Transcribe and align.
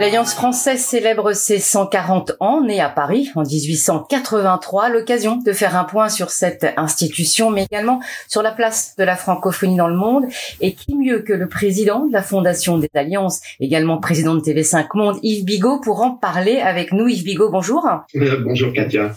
L'Alliance 0.00 0.34
française 0.34 0.80
célèbre 0.80 1.34
ses 1.34 1.60
140 1.60 2.32
ans, 2.40 2.60
née 2.60 2.80
à 2.80 2.88
Paris 2.88 3.30
en 3.36 3.42
1883, 3.42 4.88
l'occasion 4.88 5.36
de 5.36 5.52
faire 5.52 5.76
un 5.76 5.84
point 5.84 6.08
sur 6.08 6.30
cette 6.30 6.66
institution, 6.76 7.50
mais 7.50 7.66
également 7.70 8.00
sur 8.26 8.42
la 8.42 8.50
place 8.50 8.96
de 8.98 9.04
la 9.04 9.14
francophonie 9.14 9.76
dans 9.76 9.86
le 9.86 9.94
monde. 9.94 10.24
Et 10.60 10.74
qui 10.74 10.96
mieux 10.96 11.20
que 11.20 11.32
le 11.32 11.48
président 11.48 12.06
de 12.06 12.12
la 12.12 12.22
Fondation 12.22 12.76
des 12.76 12.90
Alliances, 12.94 13.40
également 13.60 13.98
président 13.98 14.34
de 14.34 14.40
TV5 14.40 14.88
Monde, 14.94 15.20
Yves 15.22 15.44
Bigot, 15.44 15.80
pour 15.80 16.02
en 16.02 16.10
parler 16.10 16.58
avec 16.58 16.92
nous. 16.92 17.06
Yves 17.06 17.22
Bigot, 17.22 17.50
bonjour. 17.50 17.86
Euh, 18.16 18.42
bonjour 18.44 18.72
Katia. 18.72 19.14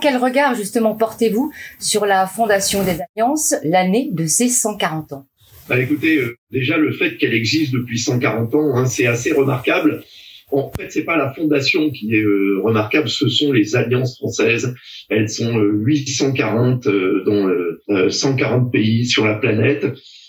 Quel 0.00 0.16
regard 0.16 0.56
justement 0.56 0.96
portez-vous 0.96 1.52
sur 1.78 2.04
la 2.04 2.26
Fondation 2.26 2.82
des 2.82 2.98
Alliances, 3.00 3.54
l'année 3.62 4.10
de 4.12 4.26
ses 4.26 4.48
140 4.48 5.12
ans? 5.12 5.24
Bah, 5.68 5.80
écoutez, 5.80 6.18
euh, 6.18 6.36
déjà 6.50 6.76
le 6.76 6.92
fait 6.92 7.16
qu'elle 7.16 7.34
existe 7.34 7.72
depuis 7.72 7.98
140 7.98 8.54
ans, 8.54 8.76
hein, 8.76 8.86
c'est 8.86 9.06
assez 9.06 9.32
remarquable. 9.32 10.04
En 10.52 10.70
fait, 10.70 10.92
c'est 10.92 11.04
pas 11.04 11.16
la 11.16 11.34
fondation 11.34 11.90
qui 11.90 12.14
est 12.14 12.22
euh, 12.22 12.60
remarquable, 12.62 13.08
ce 13.08 13.28
sont 13.28 13.52
les 13.52 13.74
alliances 13.74 14.16
françaises. 14.16 14.74
Elles 15.08 15.28
sont 15.28 15.58
840 15.58 16.86
euh, 16.86 17.24
dans 17.24 18.10
140 18.10 18.70
pays 18.70 19.06
sur 19.06 19.26
la 19.26 19.34
planète. 19.34 19.86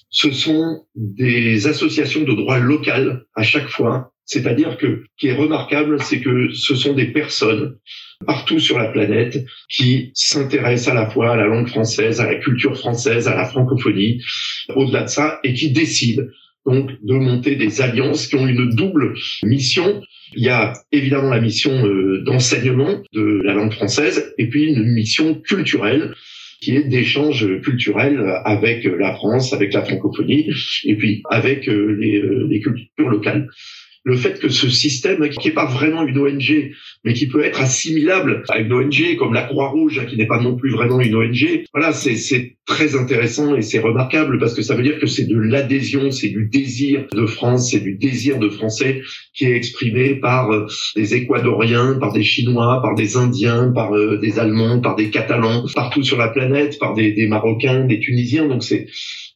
Ce 0.09 0.31
sont 0.31 0.85
des 0.95 1.67
associations 1.67 2.23
de 2.23 2.33
droit 2.33 2.57
local 2.57 3.25
à 3.35 3.43
chaque 3.43 3.67
fois. 3.67 4.11
C'est-à-dire 4.27 4.77
que, 4.77 5.03
ce 5.03 5.17
qui 5.17 5.27
est 5.27 5.35
remarquable, 5.35 6.01
c'est 6.01 6.19
que 6.19 6.49
ce 6.53 6.75
sont 6.75 6.93
des 6.93 7.07
personnes 7.07 7.77
partout 8.25 8.59
sur 8.59 8.77
la 8.77 8.89
planète 8.89 9.45
qui 9.69 10.11
s'intéressent 10.13 10.89
à 10.89 10.93
la 10.93 11.09
fois 11.09 11.33
à 11.33 11.37
la 11.37 11.45
langue 11.45 11.67
française, 11.67 12.19
à 12.19 12.25
la 12.25 12.35
culture 12.35 12.77
française, 12.77 13.27
à 13.27 13.35
la 13.35 13.45
francophonie, 13.45 14.21
au-delà 14.75 15.03
de 15.03 15.09
ça, 15.09 15.39
et 15.43 15.53
qui 15.53 15.71
décident 15.71 16.23
donc 16.65 16.91
de 17.01 17.13
monter 17.13 17.55
des 17.55 17.81
alliances 17.81 18.27
qui 18.27 18.35
ont 18.35 18.45
une 18.45 18.69
double 18.75 19.13
mission. 19.43 20.01
Il 20.35 20.43
y 20.43 20.49
a 20.49 20.73
évidemment 20.91 21.29
la 21.29 21.39
mission 21.39 21.71
euh, 21.85 22.21
d'enseignement 22.25 23.01
de 23.13 23.41
la 23.45 23.53
langue 23.53 23.71
française 23.71 24.33
et 24.37 24.49
puis 24.49 24.65
une 24.65 24.83
mission 24.83 25.35
culturelle 25.35 26.13
qui 26.59 26.75
est 26.75 26.83
d'échange 26.83 27.61
culturel 27.61 28.19
avec 28.43 28.83
la 28.83 29.13
France, 29.13 29.53
avec 29.53 29.73
la 29.73 29.83
francophonie 29.83 30.49
et 30.83 30.95
puis 30.97 31.21
avec 31.29 31.69
euh, 31.69 31.95
les, 31.97 32.17
euh, 32.19 32.47
les 32.49 32.59
cultures 32.59 33.09
locales 33.09 33.47
le 34.07 34.15
fait 34.15 34.39
que 34.39 34.47
ce 34.47 34.69
système, 34.69 35.27
qui 35.27 35.49
n'est 35.49 35.53
pas 35.53 35.65
vraiment 35.65 36.07
une 36.07 36.17
ONG, 36.17 36.71
mais 37.03 37.13
qui 37.13 37.27
peut 37.27 37.43
être 37.43 37.59
assimilable 37.59 38.43
à 38.47 38.59
une 38.59 38.71
ONG 38.71 39.17
comme 39.19 39.33
la 39.33 39.41
Croix-Rouge, 39.41 40.05
qui 40.07 40.15
n'est 40.15 40.27
pas 40.27 40.39
non 40.39 40.55
plus 40.55 40.71
vraiment 40.71 41.01
une 41.01 41.13
ONG, 41.13 41.65
voilà, 41.73 41.91
c'est 41.91 42.55
très 42.65 42.95
intéressant 42.95 43.53
et 43.57 43.61
c'est 43.61 43.79
remarquable 43.79 44.39
parce 44.39 44.53
que 44.53 44.61
ça 44.61 44.75
veut 44.75 44.83
dire 44.83 44.97
que 44.97 45.07
c'est 45.07 45.25
de 45.25 45.37
l'adhésion, 45.37 46.09
c'est 46.11 46.29
du 46.29 46.45
désir 46.45 47.05
de 47.11 47.25
France, 47.25 47.71
c'est 47.71 47.81
du 47.81 47.95
désir 47.95 48.39
de 48.39 48.47
Français 48.47 49.01
qui 49.33 49.43
est 49.43 49.55
exprimé 49.57 50.15
par 50.15 50.51
euh, 50.51 50.67
des 50.95 51.15
Équadoriens, 51.15 51.97
par 51.99 52.13
des 52.13 52.23
Chinois, 52.23 52.81
par 52.81 52.95
des 52.95 53.17
Indiens, 53.17 53.73
par 53.75 53.93
euh, 53.93 54.17
des 54.19 54.39
Allemands, 54.39 54.79
par 54.79 54.95
des 54.95 55.09
Catalans, 55.09 55.65
partout 55.75 56.03
sur 56.03 56.17
la 56.17 56.29
planète, 56.29 56.79
par 56.79 56.93
des, 56.93 57.11
des 57.11 57.27
Marocains, 57.27 57.83
des 57.83 57.99
Tunisiens. 57.99 58.47
Donc 58.47 58.63
c'est 58.63 58.87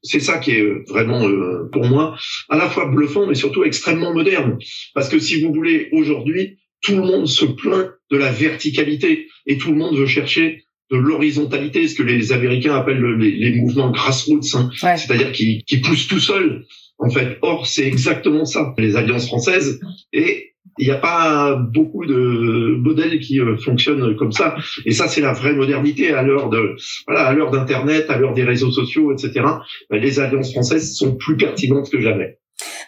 c'est 0.04 0.20
ça 0.20 0.38
qui 0.40 0.52
est 0.52 0.62
euh, 0.62 0.84
vraiment, 0.88 1.28
euh, 1.28 1.70
pour 1.72 1.86
moi, 1.86 2.18
à 2.50 2.58
la 2.58 2.70
fois 2.70 2.86
bluffant, 2.88 3.28
mais 3.28 3.36
surtout 3.36 3.64
extrêmement 3.64 4.14
moderne. 4.14 4.58
Parce 4.94 5.10
que 5.10 5.20
si 5.20 5.42
vous 5.42 5.54
voulez, 5.54 5.90
aujourd'hui, 5.92 6.58
tout 6.82 6.96
le 6.96 7.04
monde 7.04 7.28
se 7.28 7.46
plaint 7.46 7.92
de 8.10 8.18
la 8.18 8.32
verticalité 8.32 9.28
et 9.46 9.58
tout 9.58 9.72
le 9.72 9.78
monde 9.78 9.96
veut 9.96 10.08
chercher 10.08 10.64
de 10.90 10.98
l'horizontalité, 10.98 11.88
ce 11.88 11.96
que 11.96 12.04
les 12.04 12.34
Américains 12.34 12.76
appellent 12.76 13.02
les, 13.02 13.56
mouvements 13.56 13.92
grassroots, 13.92 14.56
hein. 14.56 14.70
c'est-à-dire 14.82 15.32
qui, 15.32 15.64
qui 15.66 15.78
poussent 15.78 16.08
tout 16.08 16.20
seuls. 16.20 16.66
En 16.98 17.10
fait, 17.10 17.38
or 17.42 17.66
c'est 17.66 17.88
exactement 17.88 18.46
ça. 18.46 18.74
Les 18.78 18.96
alliances 18.96 19.28
françaises 19.28 19.80
et 20.14 20.51
il 20.78 20.86
n'y 20.86 20.92
a 20.92 20.98
pas 20.98 21.56
beaucoup 21.56 22.06
de 22.06 22.76
modèles 22.78 23.20
qui 23.20 23.40
euh, 23.40 23.58
fonctionnent 23.58 24.16
comme 24.16 24.32
ça. 24.32 24.56
Et 24.86 24.92
ça, 24.92 25.08
c'est 25.08 25.22
la 25.22 25.34
vraie 25.34 25.54
modernité 25.54 26.14
à 26.14 26.24
l'heure 26.24 26.50
de, 26.50 26.76
voilà, 27.08 27.26
à 27.26 27.34
l'heure 27.34 27.52
d'Internet, 27.52 28.10
à 28.10 28.18
l'heure 28.18 28.34
des 28.34 28.44
réseaux 28.44 28.72
sociaux, 28.72 29.12
etc. 29.12 29.46
Ben, 29.90 30.02
les 30.02 30.20
alliances 30.20 30.52
françaises 30.52 30.96
sont 30.96 31.16
plus 31.16 31.38
pertinentes 31.38 31.90
que 31.92 32.00
jamais. 32.00 32.38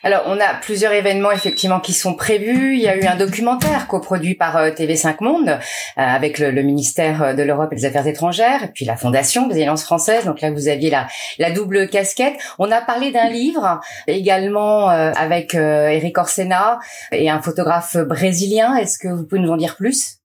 Alors, 0.06 0.24
on 0.25 0.38
a 0.41 0.53
plusieurs 0.56 0.91
événements 0.91 1.31
effectivement 1.31 1.80
qui 1.80 1.94
sont 1.94 2.14
prévus. 2.14 2.75
Il 2.75 2.81
y 2.81 2.90
a 2.90 2.97
eu 2.97 3.06
un 3.06 3.16
documentaire 3.16 3.88
coproduit 3.88 4.36
par 4.36 4.58
euh, 4.58 4.69
TV5 4.69 5.24
Monde 5.24 5.47
euh, 5.47 5.56
avec 5.96 6.40
le, 6.40 6.52
ministère 6.62 7.24
euh, 7.24 7.34
de 7.34 7.41
l'Europe 7.41 7.72
et 7.72 7.78
des 7.78 7.86
Affaires 7.86 8.06
étrangères, 8.06 8.64
et 8.64 8.68
puis 8.68 8.84
la 8.84 8.97
Fondation 8.97 9.47
des 9.47 9.62
Alliances 9.62 9.86
françaises. 9.86 10.25
Donc 10.25 10.41
là, 10.41 10.52
vous 10.52 10.68
aviez 10.68 10.90
la, 10.90 11.08
la 11.40 11.52
double 11.52 11.88
casquette. 11.88 12.34
On 12.59 12.69
a 12.69 12.81
parlé 12.81 13.12
d'un 13.12 13.30
livre 13.30 13.80
également 14.08 14.90
avec 14.90 15.53
Eric 15.53 16.18
Orsena 16.18 16.80
et 17.12 17.30
un 17.30 17.41
photographe 17.41 17.96
brésilien. 17.97 18.75
Est-ce 18.75 19.00
que 19.00 19.08
vous 19.08 19.24
pouvez 19.25 19.41
nous 19.41 19.52
en 19.52 19.58
dire 19.58 19.75
plus? 19.78 20.18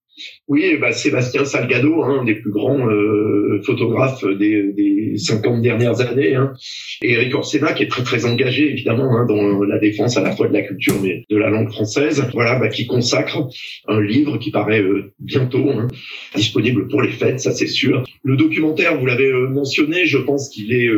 Oui, 0.49 0.79
bah 0.81 0.93
Sébastien 0.93 1.45
Salgado, 1.45 2.03
hein, 2.03 2.21
un 2.23 2.25
des 2.25 2.35
plus 2.35 2.51
grands 2.51 2.89
euh, 2.89 3.61
photographes 3.67 4.25
des, 4.25 4.73
des 4.73 5.13
50 5.19 5.61
dernières 5.61 6.01
années, 6.01 6.37
hein. 6.37 6.55
et 7.03 7.13
Eric 7.13 7.35
Orsena 7.35 7.75
qui 7.75 7.83
est 7.83 7.89
très 7.89 8.03
très 8.03 8.25
engagé 8.25 8.71
évidemment 8.71 9.19
hein, 9.19 9.27
dans 9.27 9.63
la 9.65 9.79
défense 9.79 10.17
à 10.17 10.23
la 10.23 10.35
fois 10.35 10.49
de 10.49 10.55
la 10.55 10.63
culture 10.63 10.95
mais 11.03 11.25
de 11.29 11.37
la 11.37 11.51
langue 11.51 11.71
française. 11.71 12.25
Voilà, 12.33 12.59
bah, 12.59 12.69
qui 12.69 12.87
consacre 12.87 13.47
un 13.89 14.01
livre 14.01 14.39
qui 14.39 14.51
paraît 14.51 14.81
euh, 14.81 15.13
bientôt 15.21 15.69
hein, 15.69 15.87
disponible 16.35 16.89
pour 16.89 17.03
les 17.03 17.11
fêtes, 17.11 17.41
ça 17.41 17.53
c'est 17.53 17.67
sûr. 17.67 18.05
Le 18.23 18.37
documentaire, 18.37 18.99
vous 18.99 19.05
l'avez 19.05 19.31
euh, 19.31 19.49
mentionné, 19.49 20.07
je 20.07 20.19
pense 20.19 20.49
qu'il 20.49 20.73
est 20.73 20.89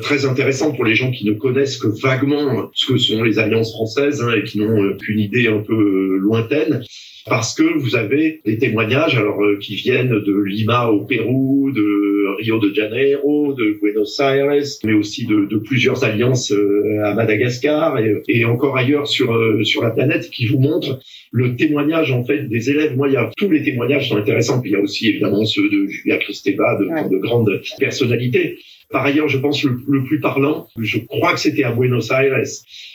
très 0.00 0.24
intéressant 0.24 0.72
pour 0.72 0.84
les 0.84 0.94
gens 0.94 1.10
qui 1.10 1.26
ne 1.26 1.32
connaissent 1.32 1.76
que 1.76 1.88
vaguement 1.88 2.70
ce 2.72 2.92
que 2.92 2.98
sont 2.98 3.22
les 3.22 3.38
alliances 3.38 3.72
françaises 3.72 4.24
et 4.36 4.42
qui 4.44 4.58
n'ont 4.58 4.96
qu'une 4.96 5.18
idée 5.18 5.48
un 5.48 5.60
peu 5.60 6.16
lointaine 6.16 6.82
parce 7.26 7.54
que 7.54 7.62
vous 7.62 7.96
avez 7.96 8.40
des 8.44 8.56
témoignages 8.70 9.16
alors 9.16 9.42
euh, 9.42 9.58
qui 9.58 9.74
viennent 9.74 10.10
de 10.10 10.42
Lima 10.42 10.88
au 10.88 11.04
Pérou, 11.04 11.72
de 11.72 12.36
Rio 12.38 12.58
de 12.58 12.72
Janeiro, 12.72 13.52
de 13.52 13.78
Buenos 13.80 14.18
Aires, 14.20 14.62
mais 14.84 14.92
aussi 14.92 15.26
de, 15.26 15.46
de 15.46 15.58
plusieurs 15.58 16.04
alliances 16.04 16.52
euh, 16.52 17.04
à 17.04 17.14
Madagascar 17.14 17.98
et, 17.98 18.22
et, 18.28 18.44
encore 18.44 18.76
ailleurs 18.76 19.08
sur 19.08 19.34
euh, 19.34 19.64
sur 19.64 19.82
la 19.82 19.90
planète 19.90 20.30
qui 20.30 20.46
vous 20.46 20.58
montrent 20.58 21.00
le 21.32 21.56
témoignage 21.56 22.12
en 22.12 22.24
fait 22.24 22.44
des 22.48 22.70
élèves. 22.70 22.96
Moi, 22.96 23.08
il 23.08 23.14
y 23.14 23.16
a 23.16 23.30
tous 23.36 23.50
les 23.50 23.62
témoignages 23.62 24.08
sont 24.08 24.16
intéressants, 24.16 24.60
puis 24.60 24.70
il 24.70 24.74
y 24.74 24.76
a 24.76 24.80
aussi 24.80 25.08
évidemment 25.08 25.44
ceux 25.44 25.68
de 25.68 25.86
Julia 25.88 26.18
Kristeva, 26.18 26.78
de, 26.78 27.08
de 27.08 27.18
grandes 27.18 27.60
personnalités. 27.78 28.58
Par 28.90 29.04
ailleurs, 29.04 29.28
je 29.28 29.38
pense 29.38 29.62
le, 29.62 29.80
le 29.86 30.02
plus 30.02 30.20
parlant, 30.20 30.66
je 30.76 30.98
crois 30.98 31.32
que 31.32 31.40
c'était 31.40 31.62
à 31.62 31.72
Buenos 31.72 32.10
Aires, 32.10 32.42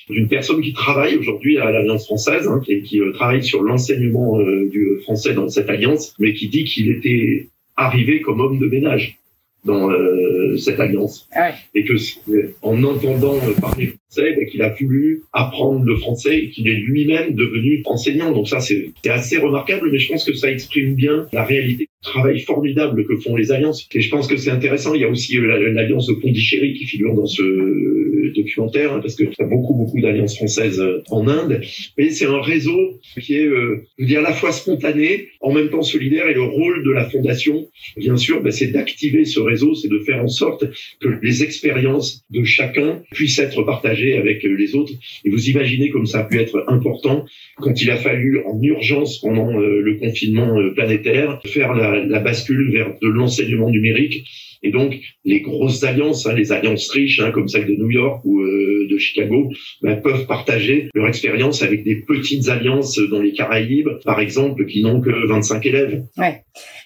d'une 0.09 0.27
personne 0.27 0.61
qui 0.61 0.73
travaille 0.73 1.15
aujourd'hui 1.15 1.57
à 1.57 1.71
l'Alliance 1.71 2.05
française 2.05 2.47
hein, 2.47 2.61
et 2.67 2.81
qui 2.81 2.99
euh, 2.99 3.13
travaille 3.13 3.43
sur 3.43 3.63
l'enseignement 3.63 4.39
euh, 4.39 4.67
du 4.69 4.99
français 5.03 5.33
dans 5.33 5.47
cette 5.47 5.69
alliance, 5.69 6.13
mais 6.19 6.33
qui 6.33 6.49
dit 6.49 6.65
qu'il 6.65 6.91
était 6.91 7.49
arrivé 7.77 8.21
comme 8.21 8.41
homme 8.41 8.59
de 8.59 8.67
ménage 8.67 9.19
dans 9.65 9.89
euh, 9.89 10.57
cette 10.57 10.79
alliance 10.79 11.27
ah 11.33 11.51
et 11.73 11.83
que 11.83 11.93
en 12.61 12.83
entendant 12.83 13.39
parler 13.59 13.87
français, 13.87 14.35
ben, 14.37 14.45
qu'il 14.47 14.61
a 14.61 14.73
voulu 14.79 15.23
apprendre 15.33 15.83
le 15.83 15.97
français 15.97 16.37
et 16.37 16.49
qu'il 16.49 16.67
est 16.67 16.75
lui-même 16.75 17.33
devenu 17.33 17.81
enseignant. 17.85 18.31
Donc 18.31 18.47
ça, 18.47 18.59
c'est 18.59 18.91
assez 19.07 19.37
remarquable, 19.37 19.89
mais 19.91 19.99
je 19.99 20.09
pense 20.11 20.23
que 20.23 20.33
ça 20.33 20.51
exprime 20.51 20.93
bien 20.93 21.27
la 21.33 21.43
réalité 21.43 21.85
du 21.85 22.11
travail 22.11 22.39
formidable 22.39 23.05
que 23.05 23.17
font 23.17 23.35
les 23.35 23.51
alliances. 23.51 23.87
Et 23.93 24.01
je 24.01 24.09
pense 24.09 24.27
que 24.27 24.37
c'est 24.37 24.51
intéressant. 24.51 24.93
Il 24.93 25.01
y 25.01 25.05
a 25.05 25.09
aussi 25.09 25.37
l'alliance 25.37 26.07
de 26.07 26.13
Pondichéry 26.13 26.73
qui 26.73 26.85
figure 26.85 27.13
dans 27.15 27.25
ce 27.25 28.04
documentaire, 28.35 28.93
hein, 28.93 28.99
parce 29.01 29.15
que 29.15 29.23
y 29.23 29.27
a 29.39 29.45
beaucoup, 29.45 29.73
beaucoup 29.73 29.99
d'alliances 29.99 30.35
françaises 30.35 30.79
euh, 30.79 31.01
en 31.09 31.27
Inde. 31.27 31.61
Mais 31.97 32.09
c'est 32.09 32.25
un 32.25 32.41
réseau 32.41 32.99
qui 33.19 33.35
est, 33.35 33.45
euh, 33.45 33.85
je 33.97 34.03
veux 34.03 34.07
dire, 34.07 34.19
à 34.19 34.23
la 34.23 34.33
fois 34.33 34.51
spontané, 34.51 35.27
en 35.41 35.53
même 35.53 35.69
temps 35.69 35.81
solidaire, 35.81 36.27
et 36.27 36.33
le 36.33 36.43
rôle 36.43 36.83
de 36.83 36.91
la 36.91 37.09
fondation, 37.09 37.67
bien 37.97 38.17
sûr, 38.17 38.41
ben, 38.41 38.51
c'est 38.51 38.67
d'activer 38.67 39.25
ce 39.25 39.39
réseau, 39.39 39.73
c'est 39.75 39.89
de 39.89 39.99
faire 39.99 40.23
en 40.23 40.27
sorte 40.27 40.65
que 40.99 41.09
les 41.21 41.43
expériences 41.43 42.23
de 42.29 42.43
chacun 42.43 43.01
puissent 43.11 43.39
être 43.39 43.63
partagées 43.63 44.17
avec 44.17 44.45
euh, 44.45 44.55
les 44.55 44.75
autres. 44.75 44.93
Et 45.23 45.29
vous 45.29 45.49
imaginez 45.49 45.89
comme 45.89 46.05
ça 46.05 46.19
a 46.19 46.23
pu 46.23 46.39
être 46.39 46.63
important 46.67 47.25
quand 47.57 47.81
il 47.81 47.89
a 47.89 47.97
fallu 47.97 48.41
en 48.45 48.59
urgence 48.61 49.19
pendant 49.19 49.57
le 49.57 49.97
confinement 49.97 50.55
planétaire 50.73 51.41
faire 51.45 51.73
la 51.73 52.19
bascule 52.19 52.71
vers 52.71 52.93
de 53.01 53.07
l'enseignement 53.07 53.69
numérique 53.69 54.25
et 54.65 54.71
donc, 54.71 54.99
les 55.23 55.41
grosses 55.41 55.83
alliances, 55.83 56.25
hein, 56.25 56.33
les 56.33 56.51
alliances 56.51 56.89
riches, 56.89 57.19
hein, 57.19 57.29
comme 57.29 57.47
celle 57.47 57.67
de 57.67 57.75
New 57.75 57.91
York 57.91 58.21
ou 58.25 58.41
euh, 58.41 58.87
de 58.89 58.97
Chicago, 58.97 59.51
bah, 59.83 59.95
peuvent 59.95 60.25
partager 60.25 60.89
leur 60.95 61.07
expérience 61.07 61.61
avec 61.61 61.83
des 61.83 61.97
petites 61.97 62.49
alliances 62.49 62.97
dans 63.11 63.21
les 63.21 63.31
Caraïbes, 63.31 63.89
par 64.03 64.19
exemple, 64.19 64.65
qui 64.65 64.81
n'ont 64.81 65.01
que 65.01 65.27
25 65.27 65.63
élèves. 65.67 66.03
Ouais. 66.17 66.41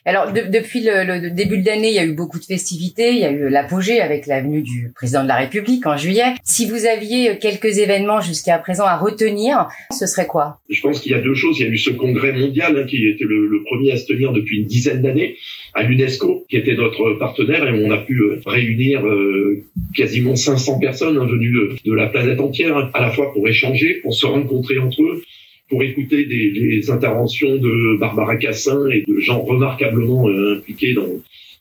Alors, 0.05 0.33
depuis 0.33 0.81
le, 0.83 1.29
début 1.29 1.61
de 1.61 1.65
l'année, 1.65 1.89
il 1.89 1.93
y 1.93 1.99
a 1.99 2.05
eu 2.05 2.13
beaucoup 2.13 2.39
de 2.39 2.43
festivités. 2.43 3.11
Il 3.11 3.19
y 3.19 3.25
a 3.25 3.31
eu 3.31 3.47
l'apogée 3.47 4.01
avec 4.01 4.27
la 4.27 4.41
venue 4.41 4.61
du 4.61 4.91
président 4.93 5.23
de 5.23 5.29
la 5.29 5.37
République 5.37 5.85
en 5.87 5.95
juillet. 5.95 6.33
Si 6.43 6.69
vous 6.69 6.85
aviez 6.85 7.37
quelques 7.37 7.77
événements 7.77 8.19
jusqu'à 8.19 8.57
présent 8.57 8.85
à 8.85 8.97
retenir, 8.97 9.67
ce 9.97 10.05
serait 10.05 10.27
quoi? 10.27 10.57
Je 10.69 10.81
pense 10.81 10.99
qu'il 10.99 11.13
y 11.13 11.15
a 11.15 11.21
deux 11.21 11.35
choses. 11.35 11.59
Il 11.59 11.65
y 11.65 11.69
a 11.69 11.71
eu 11.71 11.77
ce 11.77 11.91
congrès 11.91 12.33
mondial 12.33 12.77
hein, 12.77 12.85
qui 12.89 13.07
était 13.07 13.25
le, 13.25 13.47
le 13.47 13.63
premier 13.63 13.91
à 13.93 13.97
se 13.97 14.05
tenir 14.05 14.33
depuis 14.33 14.59
une 14.59 14.65
dizaine 14.65 15.01
d'années 15.01 15.37
à 15.73 15.83
l'UNESCO, 15.83 16.45
qui 16.49 16.57
était 16.57 16.75
notre 16.75 17.13
partenaire, 17.19 17.63
on 17.73 17.91
a 17.91 17.97
pu 17.97 18.21
euh, 18.21 18.41
réunir 18.45 19.05
euh, 19.05 19.63
quasiment 19.95 20.35
500 20.35 20.79
personnes 20.79 21.17
hein, 21.17 21.25
venues 21.25 21.53
de, 21.83 21.93
la 21.93 22.07
planète 22.07 22.39
entière, 22.39 22.89
à 22.93 23.01
la 23.01 23.11
fois 23.11 23.31
pour 23.33 23.47
échanger, 23.47 23.95
pour 24.01 24.13
se 24.13 24.25
rencontrer 24.25 24.79
entre 24.79 25.01
eux, 25.01 25.23
pour 25.69 25.83
écouter 25.83 26.25
des, 26.25 26.89
interventions 26.89 27.57
de 27.57 27.97
Barbara 27.97 28.35
Cassin 28.37 28.87
et 28.89 29.03
de 29.07 29.19
gens 29.19 29.41
remarquablement 29.41 30.27
impliqués 30.27 30.93
dans 30.93 31.07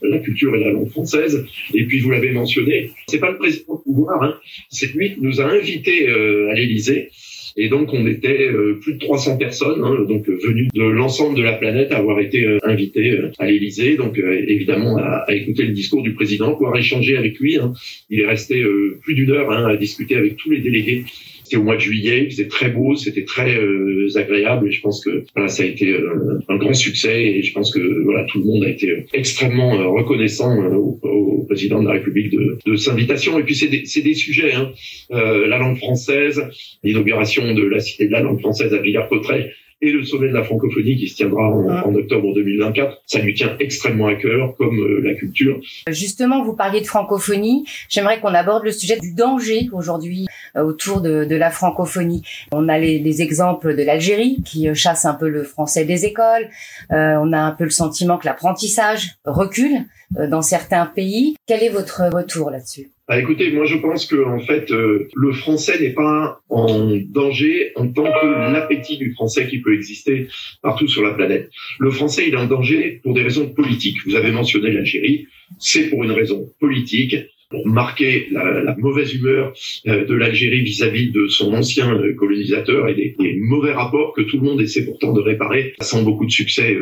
la 0.01 0.19
culture 0.19 0.55
et 0.55 0.61
la 0.61 0.71
langue 0.71 0.89
française. 0.89 1.45
Et 1.75 1.85
puis 1.85 2.01
vous 2.01 2.11
l'avez 2.11 2.31
mentionné, 2.31 2.91
c'est 3.09 3.19
pas 3.19 3.31
le 3.31 3.37
président 3.37 3.75
de 3.75 3.83
pouvoir, 3.83 4.23
hein, 4.23 4.35
c'est 4.71 4.95
lui 4.95 5.15
qui 5.15 5.21
nous 5.21 5.41
a 5.41 5.45
invités 5.45 6.09
à 6.09 6.55
l'Élysée 6.55 7.11
et 7.61 7.69
donc, 7.69 7.93
on 7.93 8.07
était 8.07 8.47
euh, 8.47 8.79
plus 8.81 8.95
de 8.95 8.99
300 9.01 9.37
personnes, 9.37 9.83
hein, 9.83 10.05
donc 10.09 10.29
euh, 10.29 10.39
venues 10.47 10.69
de 10.73 10.83
l'ensemble 10.85 11.37
de 11.37 11.43
la 11.43 11.55
planète, 11.55 11.91
à 11.91 11.97
avoir 11.97 12.21
été 12.21 12.45
euh, 12.45 12.61
invitées 12.63 13.19
à 13.37 13.47
l'Élysée. 13.47 13.97
Donc, 13.97 14.17
évidemment, 14.17 14.97
à, 14.97 15.25
écouter 15.35 15.65
le 15.65 15.73
discours 15.73 16.03
du 16.03 16.15
président, 16.15 16.53
pouvoir 16.53 16.77
échanger 16.77 17.17
avec 17.17 17.41
lui. 17.41 17.57
Hein. 17.57 17.73
Il 18.11 18.21
est 18.21 18.27
resté 18.27 18.65
plus 19.03 19.15
d'une 19.15 19.33
heure 19.33 19.51
hein, 19.51 19.67
à 19.67 19.77
discuter 19.77 20.15
avec 20.15 20.37
tous 20.37 20.51
les 20.51 20.61
délégués 20.61 21.05
c'était 21.49 21.57
au 21.57 21.65
mois 21.65 21.77
de 21.77 21.81
juillet, 21.81 22.25
il 22.25 22.31
faisait 22.31 22.47
très 22.47 22.69
beau, 22.69 22.95
c'était 22.95 23.25
très 23.25 23.57
euh, 23.57 24.07
agréable 24.17 24.69
et 24.69 24.71
je 24.71 24.83
pense 24.83 25.03
que 25.03 25.25
voilà, 25.35 25.49
ça 25.49 25.63
a 25.63 25.67
été 25.67 25.89
euh, 25.93 26.41
un 26.47 26.57
grand 26.57 26.75
succès 26.75 27.25
et 27.25 27.43
je 27.43 27.55
pense 27.55 27.73
que 27.73 27.81
voilà 28.05 28.25
tout 28.25 28.41
le 28.41 28.45
monde 28.45 28.65
a 28.65 28.69
été 28.69 29.07
extrêmement 29.15 29.81
euh, 29.81 29.87
reconnaissant 29.87 30.55
au, 30.75 30.99
au, 31.03 31.45
président 31.47 31.81
de 31.81 31.87
la 31.87 31.95
République 31.95 32.31
de, 32.31 32.59
de 32.67 32.77
cette 32.77 32.93
invitation. 32.93 33.39
Et 33.39 33.43
puis 33.43 33.55
c'est 33.55 33.69
des, 33.69 34.03
des, 34.03 34.15
sujets, 34.15 34.53
hein, 34.53 34.71
la 35.11 35.57
langue 35.57 35.79
française, 35.79 36.43
l'inauguration 36.85 37.55
de 37.55 37.63
la 37.63 37.81
cité 37.81 38.07
de 38.07 38.13
la 38.13 38.21
langue 38.21 38.41
française 38.41 38.75
à 38.75 38.83
Villers-Cotterêts 38.83 39.51
et 39.81 39.93
le 39.93 40.05
sommet 40.05 40.29
de 40.29 40.35
la 40.35 40.43
francophonie 40.43 40.97
qui 40.97 41.09
se 41.09 41.17
tiendra 41.17 41.51
en, 41.51 41.69
ah. 41.69 41.87
octobre 41.87 42.35
2024. 42.35 43.03
Ça 43.07 43.21
lui 43.21 43.35
tient 43.35 43.57
extrêmement 43.61 44.09
à 44.09 44.15
cœur, 44.15 44.55
comme 44.57 44.77
euh, 44.79 45.01
la 45.03 45.15
culture. 45.15 45.61
Justement, 45.89 46.43
vous 46.43 46.55
parliez 46.55 46.81
de 46.81 46.87
francophonie. 46.87 47.65
J'aimerais 47.89 48.21
qu'on 48.21 48.35
aborde 48.35 48.65
le 48.65 48.73
sujet 48.73 48.99
du 48.99 49.15
danger 49.15 49.69
aujourd'hui 49.73 50.27
euh, 50.57 50.63
autour 50.63 51.01
de, 51.01 51.25
de, 51.25 51.37
la 51.37 51.51
francophonie. 51.51 52.23
On 52.53 52.69
a 52.69 52.79
les, 52.79 52.99
les 52.99 53.23
exemples 53.23 53.77
de 53.77 53.83
l'Algérie 53.83 54.43
qui 54.45 54.69
euh, 54.69 54.75
chasse 54.75 55.05
un 55.05 55.15
peu 55.15 55.29
le 55.29 55.45
français 55.45 55.85
des 55.85 56.05
écoles. 56.05 56.49
on 56.91 57.33
a 57.33 57.39
un 57.39 57.53
peu 57.53 57.65
le 57.65 57.71
sentiment 57.71 58.19
que 58.19 58.27
l'apprentissage 58.27 59.13
recule 59.25 59.87
dans 60.11 60.43
certains 60.43 60.87
pays. 60.87 61.37
Quel 61.47 61.63
est 61.63 61.69
votre 61.69 62.03
retour 62.13 62.51
là-dessus? 62.51 62.91
Bah, 63.09 63.19
écoutez, 63.19 63.51
moi 63.53 63.65
je 63.65 63.77
pense 63.77 64.05
que 64.05 64.23
en 64.23 64.39
fait 64.39 64.71
euh, 64.71 65.09
le 65.15 65.33
français 65.33 65.81
n'est 65.81 65.95
pas 65.95 66.43
en 66.51 66.95
danger 67.09 67.73
en 67.75 67.89
tant 67.89 68.05
que 68.05 68.53
l'appétit 68.53 68.99
du 68.99 69.15
français 69.15 69.49
qui 69.49 69.63
peut 69.63 69.73
exister 69.73 70.27
partout 70.63 70.87
sur 70.89 71.03
la 71.03 71.15
planète. 71.15 71.49
Le 71.79 71.91
français 71.91 72.29
il 72.29 72.35
est 72.35 72.39
en 72.39 72.47
danger 72.47 73.01
pour 73.03 73.15
des 73.15 73.23
raisons 73.23 73.49
politiques. 73.49 73.97
Vous 74.05 74.15
avez 74.15 74.31
mentionné 74.31 74.71
l'Algérie, 74.73 75.27
c'est 75.59 75.89
pour 75.89 76.05
une 76.05 76.13
raison 76.13 76.51
politique 76.61 77.17
pour 77.49 77.67
marquer 77.67 78.29
la, 78.31 78.77
mauvaise 78.77 79.15
humeur 79.15 79.55
euh, 79.87 80.05
de 80.05 80.15
l'Algérie 80.15 80.61
vis-à-vis 80.61 81.11
de 81.11 81.29
son 81.29 81.55
ancien 81.55 81.91
euh, 81.91 82.13
colonisateur 82.13 82.91
et 82.91 82.95
des, 82.95 83.17
mauvais 83.41 83.73
rapports 83.73 84.13
que 84.13 84.21
tout 84.21 84.37
le 84.37 84.43
monde 84.43 84.61
essaie 84.61 84.85
pourtant 84.85 85.15
de 85.15 85.23
réparer 85.23 85.73
sans 85.81 86.03
beaucoup 86.03 86.27
de 86.27 86.31
succès 86.31 86.77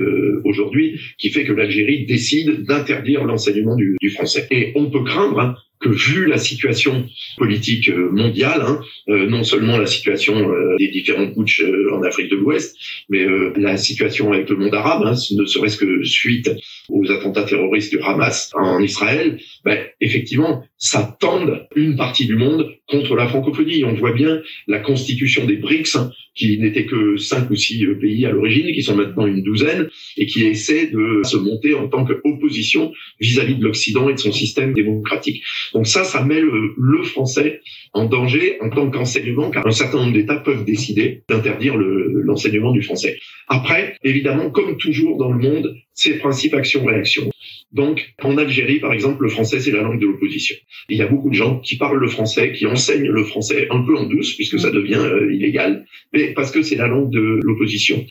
aujourd'hui, 0.44 0.99
qui 1.19 1.31
fait 1.31 1.44
que 1.44 1.52
l'Algérie 1.52 2.05
décide 2.06 2.64
d'interdire 2.64 3.22
l'enseignement 3.22 3.76
du, 3.76 3.96
du, 4.00 4.11
français. 4.11 4.49
Et 4.50 4.72
on 4.75 4.90
peut 4.90 5.05
craindre 5.05 5.38
hein, 5.38 5.55
que 5.81 5.88
vu 5.88 6.26
la 6.26 6.38
situation 6.38 7.06
politique 7.37 7.88
euh, 7.88 8.11
mondiale, 8.11 8.62
hein, 8.62 8.81
euh, 9.08 9.26
non 9.26 9.44
seulement 9.44 9.78
la 9.78 9.87
situation 9.87 10.34
euh, 10.37 10.76
des 10.78 10.88
différents 10.88 11.31
putsch 11.32 11.62
en 11.93 12.02
Afrique 12.02 12.31
de 12.31 12.37
l'Ouest, 12.37 12.76
mais 13.08 13.26
la 13.56 13.76
situation 13.76 14.32
avec 14.32 14.49
le 14.49 14.56
monde 14.56 14.75
arabe, 14.75 15.02
hein, 15.06 15.14
ne 15.32 15.44
serait-ce 15.44 15.76
que 15.76 16.02
suite 16.05 16.50
aux 16.88 17.11
attentats 17.11 17.44
terroristes 17.44 17.90
du 17.90 18.00
Hamas 18.00 18.50
en 18.55 18.81
Israël, 18.81 19.38
ben, 19.64 19.78
effectivement, 20.00 20.64
ça 20.78 21.17
tende 21.20 21.67
une 21.75 21.96
partie 21.96 22.26
du 22.26 22.37
monde 22.37 22.75
contre 22.88 23.17
la 23.17 23.26
francophonie. 23.26 23.84
On 23.84 23.94
voit 23.94 24.12
bien 24.12 24.40
la 24.67 24.79
constitution 24.79 25.44
des 25.44 25.56
BRICS, 25.56 25.96
hein, 25.96 26.11
qui 26.37 26.59
n'étaient 26.59 26.87
que 26.87 27.17
cinq 27.17 27.50
ou 27.50 27.56
six 27.56 27.85
pays 28.00 28.27
à 28.27 28.31
l'origine, 28.31 28.71
qui 28.73 28.83
sont 28.83 28.94
maintenant 28.94 29.27
une 29.27 29.43
douzaine, 29.43 29.88
et 30.17 30.27
qui 30.27 30.44
essaient 30.44 30.88
de 30.88 31.23
se 31.25 31.37
monter 31.37 31.75
en 31.75 31.88
tant 31.88 32.05
qu'opposition 32.05 32.93
vis-à-vis 33.21 33.56
de 33.56 33.65
l'Occident 33.65 34.09
et 34.09 34.15
de 34.15 34.19
son 34.19 34.33
système 34.33 34.75
démocratique. 34.75 35.43
Donc 35.73 35.87
ça, 35.87 36.05
ça 36.05 36.23
met 36.25 36.41
le, 36.41 37.03
français 37.05 37.61
en 37.93 38.05
danger 38.06 38.59
en 38.61 38.69
tant 38.69 38.91
qu'enseignement, 38.91 39.50
car 39.50 39.67
un 39.67 39.71
certain 39.71 39.99
nombre 39.99 40.12
d'États 40.12 40.37
peuvent 40.37 40.65
décider 40.65 41.23
d'interdire 41.29 41.77
l'enseignement 41.77 42.73
du 42.73 42.82
français. 42.82 43.19
Après, 43.49 43.97
évidemment, 44.03 44.50
comme 44.50 44.77
toujours 44.77 45.17
dans 45.19 45.32
le 45.32 45.39
monde, 45.39 45.77
c'est 45.94 46.19
principe 46.19 46.55
action-réaction. 46.55 47.31
Donc, 47.73 48.15
en 48.23 48.39
Algérie, 48.39 48.79
par 48.79 48.93
exemple, 48.93 49.25
le 49.25 49.29
français, 49.29 49.61
c'est 49.61 49.73
la 49.73 49.83
langue 49.83 50.01
de 50.01 50.07
l'opposition. 50.07 50.57
Il 50.89 50.97
y 50.97 51.03
a 51.03 51.07
beaucoup 51.07 51.31
de 51.31 51.35
gens 51.35 51.59
qui 51.61 51.77
parlent 51.77 51.99
le 51.99 52.09
français, 52.09 52.53
qui 52.53 52.67
enseignent 52.67 53.11
le 53.11 53.25
français 53.25 53.67
un 53.71 53.83
peu 53.83 53.97
en 53.97 54.05
douce, 54.05 54.35
puisque 54.35 54.59
ça 54.59 54.71
devient 54.71 54.95
euh, 54.95 55.33
illégal, 55.35 55.85
mais 56.13 56.33
parce 56.33 56.51
que 56.51 56.63
c'est 56.63 56.77
la 56.77 56.87
langue 56.87 57.11
de 57.11 57.41
l'opposition. 57.43 58.05